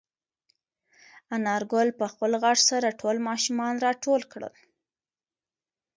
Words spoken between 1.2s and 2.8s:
انارګل په خپل غږ